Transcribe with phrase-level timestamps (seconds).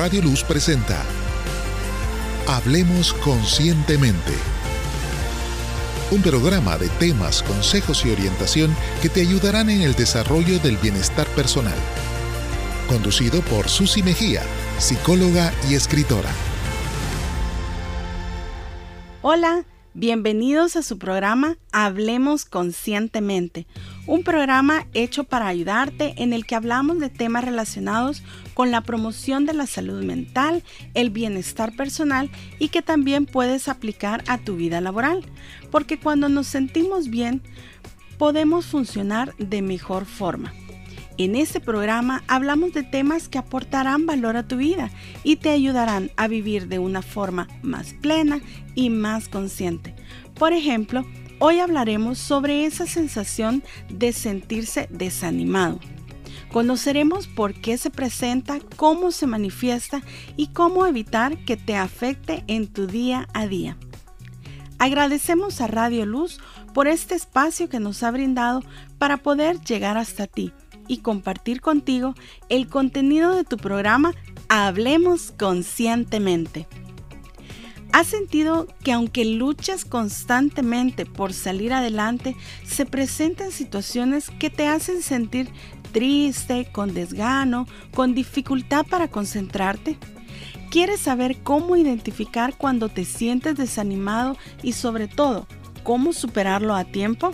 [0.00, 1.04] Radio Luz presenta
[2.48, 4.32] Hablemos Conscientemente.
[6.10, 11.26] Un programa de temas, consejos y orientación que te ayudarán en el desarrollo del bienestar
[11.26, 11.76] personal.
[12.88, 14.42] Conducido por Susi Mejía,
[14.78, 16.30] psicóloga y escritora.
[19.20, 19.64] Hola,
[19.94, 23.66] bienvenidos a su programa Hablemos Conscientemente,
[24.06, 28.22] un programa hecho para ayudarte en el que hablamos de temas relacionados
[28.54, 30.62] con la promoción de la salud mental,
[30.94, 35.24] el bienestar personal y que también puedes aplicar a tu vida laboral,
[35.70, 37.42] porque cuando nos sentimos bien,
[38.18, 40.52] podemos funcionar de mejor forma.
[41.20, 44.90] En este programa hablamos de temas que aportarán valor a tu vida
[45.22, 48.40] y te ayudarán a vivir de una forma más plena
[48.74, 49.94] y más consciente.
[50.34, 51.04] Por ejemplo,
[51.38, 55.78] hoy hablaremos sobre esa sensación de sentirse desanimado.
[56.50, 60.00] Conoceremos por qué se presenta, cómo se manifiesta
[60.38, 63.76] y cómo evitar que te afecte en tu día a día.
[64.78, 66.40] Agradecemos a Radio Luz
[66.72, 68.62] por este espacio que nos ha brindado
[68.96, 70.54] para poder llegar hasta ti
[70.90, 72.16] y compartir contigo
[72.48, 74.12] el contenido de tu programa
[74.48, 76.66] Hablemos Conscientemente.
[77.92, 85.02] ¿Has sentido que aunque luchas constantemente por salir adelante, se presentan situaciones que te hacen
[85.02, 85.48] sentir
[85.92, 89.96] triste, con desgano, con dificultad para concentrarte?
[90.72, 95.46] ¿Quieres saber cómo identificar cuando te sientes desanimado y sobre todo
[95.84, 97.30] cómo superarlo a tiempo?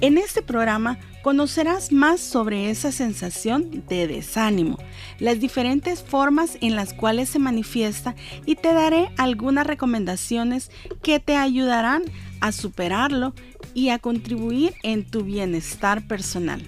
[0.00, 4.78] En este programa conocerás más sobre esa sensación de desánimo,
[5.18, 10.70] las diferentes formas en las cuales se manifiesta y te daré algunas recomendaciones
[11.02, 12.02] que te ayudarán
[12.40, 13.34] a superarlo
[13.72, 16.62] y a contribuir en tu bienestar personal.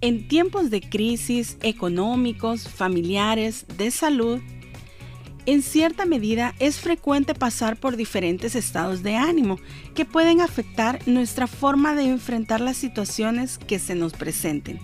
[0.00, 4.40] En tiempos de crisis económicos, familiares, de salud,
[5.46, 9.58] en cierta medida es frecuente pasar por diferentes estados de ánimo
[9.94, 14.80] que pueden afectar nuestra forma de enfrentar las situaciones que se nos presenten.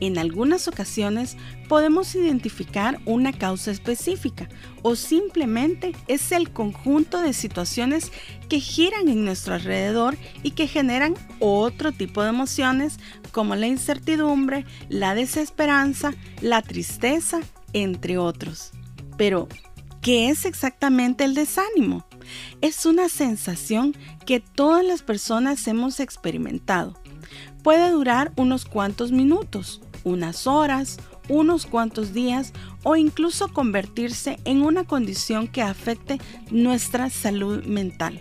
[0.00, 1.36] En algunas ocasiones
[1.68, 4.48] podemos identificar una causa específica
[4.82, 8.10] o simplemente es el conjunto de situaciones
[8.48, 12.98] que giran en nuestro alrededor y que generan otro tipo de emociones
[13.30, 17.40] como la incertidumbre, la desesperanza, la tristeza,
[17.72, 18.72] entre otros.
[19.16, 19.48] Pero,
[20.04, 22.04] ¿Qué es exactamente el desánimo?
[22.60, 26.92] Es una sensación que todas las personas hemos experimentado.
[27.62, 30.98] Puede durar unos cuantos minutos, unas horas,
[31.30, 38.20] unos cuantos días o incluso convertirse en una condición que afecte nuestra salud mental.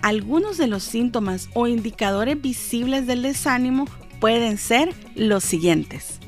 [0.00, 3.84] Algunos de los síntomas o indicadores visibles del desánimo
[4.20, 6.18] pueden ser los siguientes.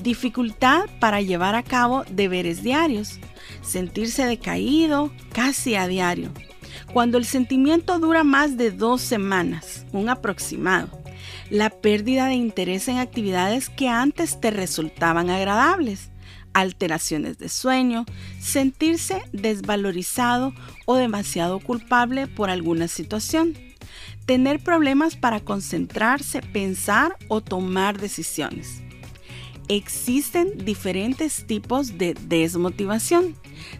[0.00, 3.18] Dificultad para llevar a cabo deberes diarios,
[3.62, 6.32] sentirse decaído casi a diario.
[6.92, 11.00] Cuando el sentimiento dura más de dos semanas, un aproximado.
[11.50, 16.10] La pérdida de interés en actividades que antes te resultaban agradables.
[16.52, 18.06] Alteraciones de sueño,
[18.40, 20.52] sentirse desvalorizado
[20.84, 23.56] o demasiado culpable por alguna situación.
[24.26, 28.82] Tener problemas para concentrarse, pensar o tomar decisiones
[29.70, 33.36] existen diferentes tipos de desmotivación.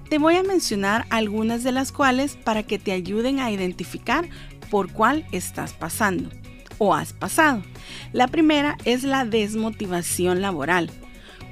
[0.08, 4.28] Te voy a mencionar algunas de las cuales para que te ayuden a identificar
[4.70, 6.30] por cuál estás pasando
[6.78, 7.62] o has pasado.
[8.12, 10.90] La primera es la desmotivación laboral.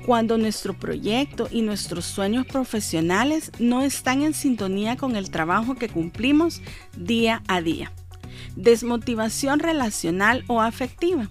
[0.07, 5.89] Cuando nuestro proyecto y nuestros sueños profesionales no están en sintonía con el trabajo que
[5.89, 6.63] cumplimos
[6.97, 7.93] día a día.
[8.55, 11.29] Desmotivación relacional o afectiva.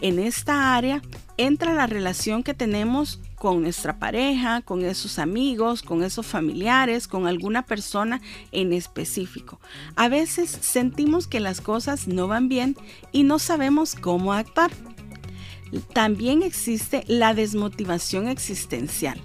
[0.00, 1.02] En esta área
[1.36, 7.26] entra la relación que tenemos con nuestra pareja, con esos amigos, con esos familiares, con
[7.26, 9.60] alguna persona en específico.
[9.96, 12.76] A veces sentimos que las cosas no van bien
[13.12, 14.70] y no sabemos cómo actuar.
[15.92, 19.20] También existe la desmotivación existencial.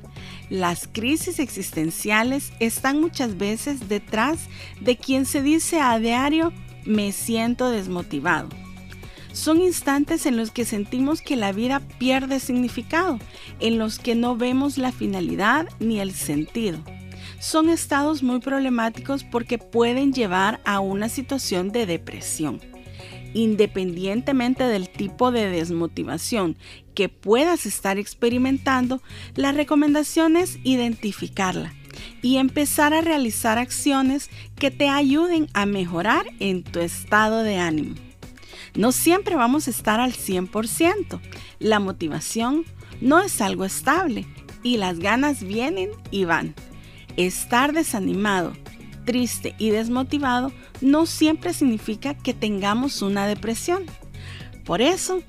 [0.49, 4.47] Las crisis existenciales están muchas veces detrás
[4.81, 6.51] de quien se dice a diario
[6.85, 8.64] me siento desmotivado
[9.35, 13.19] son instantes en los que sentimos que la vida pierde significado,
[13.59, 16.79] en los que no vemos la finalidad ni el sentido.
[17.39, 22.61] Son estados muy problemáticos porque pueden llevar a una situación de depresión.
[23.33, 26.55] Independientemente del tipo de desmotivación
[26.93, 29.01] que puedas estar experimentando,
[29.35, 31.73] la recomendación es identificarla
[32.21, 38.04] y empezar a realizar acciones que te ayuden a mejorar en tu estado de ánimo.
[38.75, 41.19] No siempre vamos a estar al 100%.
[41.59, 42.65] La motivación
[43.01, 44.25] no es algo estable.
[44.63, 46.55] y las ganas vienen y van.
[47.17, 48.53] Estar desanimado,
[49.05, 50.51] triste y desmotivado
[50.81, 53.85] no siempre significa que tengamos una depresión.
[54.65, 55.21] Por eso,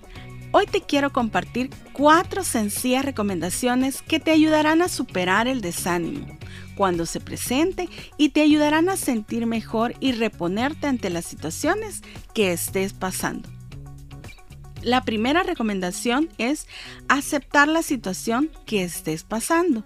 [0.52, 6.26] hoy te quiero compartir cuatro sencillas recomendaciones que te ayudarán a superar el desánimo
[6.76, 12.02] cuando se presente y te ayudarán a sentir mejor y reponerte ante las situaciones
[12.34, 13.48] que estés pasando.
[14.82, 16.68] La primera recomendación es
[17.08, 19.82] aceptar la situación que estés pasando.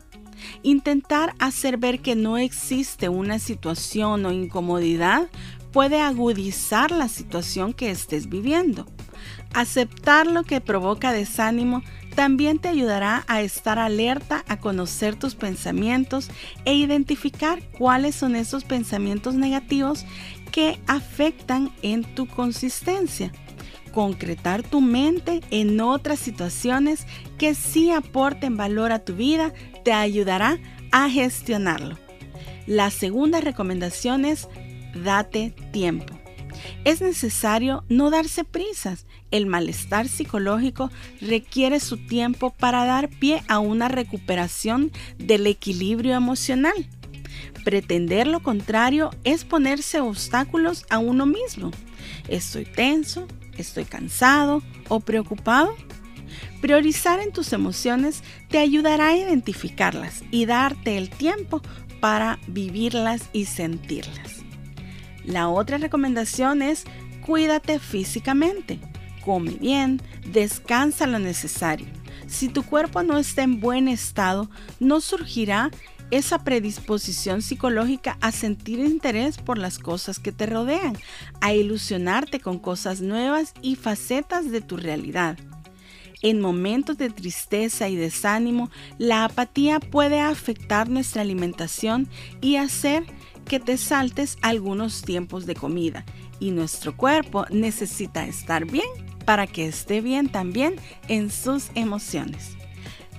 [0.63, 5.29] Intentar hacer ver que no existe una situación o incomodidad
[5.73, 8.87] puede agudizar la situación que estés viviendo.
[9.55, 11.83] Aceptar lo que provoca desánimo
[12.15, 16.31] también te ayudará a estar alerta, a conocer tus pensamientos
[16.65, 20.05] e identificar cuáles son esos pensamientos negativos
[20.51, 23.33] que afectan en tu consistencia.
[23.93, 27.07] Concretar tu mente en otras situaciones
[27.39, 29.53] que sí aporten valor a tu vida
[29.85, 30.59] te ayudará
[30.93, 31.99] a gestionarlo.
[32.67, 34.49] La segunda recomendación es
[34.95, 36.20] date tiempo.
[36.85, 39.07] Es necesario no darse prisas.
[39.31, 40.91] El malestar psicológico
[41.21, 46.89] requiere su tiempo para dar pie a una recuperación del equilibrio emocional.
[47.65, 51.71] Pretender lo contrario es ponerse obstáculos a uno mismo.
[52.29, 53.27] Estoy tenso,
[53.57, 55.75] estoy cansado o preocupado.
[56.61, 61.61] Priorizar en tus emociones te ayudará a identificarlas y darte el tiempo
[62.01, 64.40] para vivirlas y sentirlas.
[65.25, 66.85] La otra recomendación es
[67.25, 68.79] cuídate físicamente.
[69.25, 70.01] Come bien,
[70.33, 71.87] descansa lo necesario.
[72.27, 75.71] Si tu cuerpo no está en buen estado, no surgirá
[76.11, 80.97] esa predisposición psicológica a sentir interés por las cosas que te rodean,
[81.41, 85.39] a ilusionarte con cosas nuevas y facetas de tu realidad.
[86.23, 92.09] En momentos de tristeza y desánimo, la apatía puede afectar nuestra alimentación
[92.43, 93.05] y hacer
[93.51, 96.05] que te saltes algunos tiempos de comida.
[96.39, 98.87] Y nuestro cuerpo necesita estar bien
[99.25, 100.77] para que esté bien también
[101.09, 102.53] en sus emociones.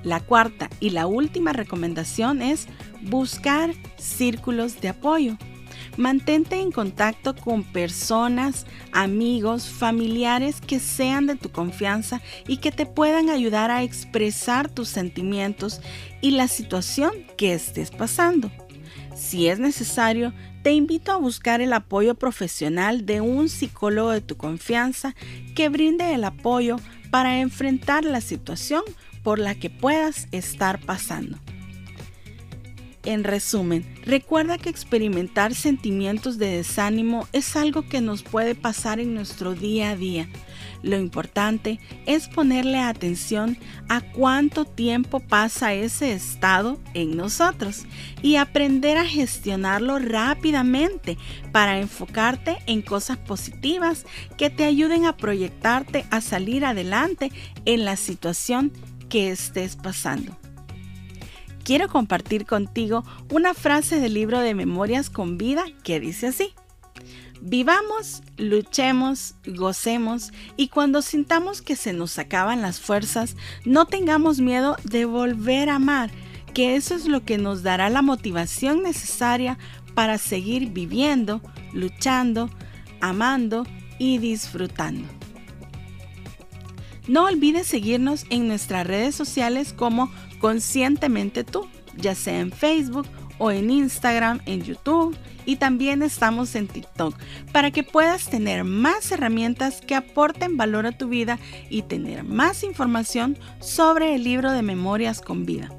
[0.03, 2.67] La cuarta y la última recomendación es
[3.01, 5.37] buscar círculos de apoyo.
[5.97, 12.85] Mantente en contacto con personas, amigos, familiares que sean de tu confianza y que te
[12.85, 15.81] puedan ayudar a expresar tus sentimientos
[16.21, 18.49] y la situación que estés pasando.
[19.15, 24.37] Si es necesario, te invito a buscar el apoyo profesional de un psicólogo de tu
[24.37, 25.15] confianza
[25.55, 26.77] que brinde el apoyo
[27.09, 28.83] para enfrentar la situación
[29.23, 31.37] por la que puedas estar pasando.
[33.03, 39.15] En resumen, recuerda que experimentar sentimientos de desánimo es algo que nos puede pasar en
[39.15, 40.29] nuestro día a día.
[40.83, 43.57] Lo importante es ponerle atención
[43.89, 47.85] a cuánto tiempo pasa ese estado en nosotros
[48.21, 51.17] y aprender a gestionarlo rápidamente
[51.51, 54.05] para enfocarte en cosas positivas
[54.37, 57.31] que te ayuden a proyectarte a salir adelante
[57.65, 58.71] en la situación
[59.09, 60.40] que estés pasando.
[61.63, 66.53] Quiero compartir contigo una frase del libro de Memorias con Vida que dice así.
[67.39, 73.35] Vivamos, luchemos, gocemos y cuando sintamos que se nos acaban las fuerzas,
[73.65, 76.11] no tengamos miedo de volver a amar,
[76.53, 79.57] que eso es lo que nos dará la motivación necesaria
[79.95, 81.41] para seguir viviendo,
[81.73, 82.49] luchando,
[83.01, 83.65] amando
[83.97, 85.07] y disfrutando.
[87.07, 93.07] No olvides seguirnos en nuestras redes sociales como Conscientemente tú, ya sea en Facebook
[93.37, 97.15] o en Instagram, en YouTube y también estamos en TikTok
[97.51, 102.63] para que puedas tener más herramientas que aporten valor a tu vida y tener más
[102.63, 105.71] información sobre el libro de Memorias con Vida.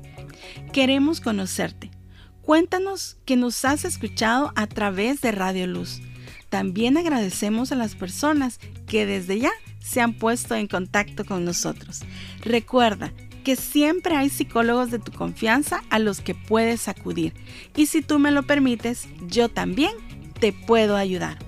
[0.73, 1.91] Queremos conocerte.
[2.41, 6.01] Cuéntanos que nos has escuchado a través de Radio Luz.
[6.49, 12.01] También agradecemos a las personas que desde ya se han puesto en contacto con nosotros.
[12.45, 17.35] Recuerda que siempre hay psicólogos de tu confianza a los que puedes acudir.
[17.77, 19.93] Y si tú me lo permites, yo también
[20.41, 21.39] te puedo ayudar.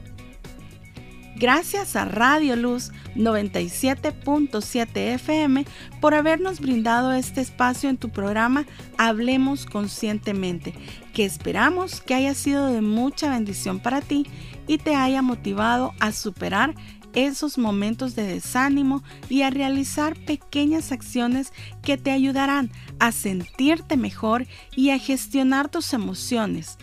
[1.36, 5.66] Gracias a Radio Luz 97.7 FM
[6.00, 8.66] por habernos brindado este espacio en tu programa
[8.98, 10.74] Hablemos Conscientemente,
[11.12, 14.26] que esperamos que haya sido de mucha bendición para ti
[14.68, 16.76] y te haya motivado a superar
[17.14, 21.52] esos momentos de desánimo y a realizar pequeñas acciones
[21.82, 26.78] que te ayudarán a sentirte mejor y a gestionar tus emociones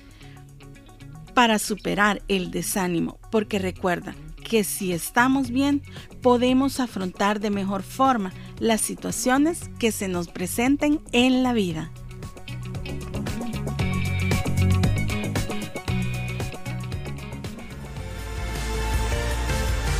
[1.34, 5.82] para superar el desánimo, porque recuerda que si estamos bien,
[6.22, 11.92] podemos afrontar de mejor forma las situaciones que se nos presenten en la vida.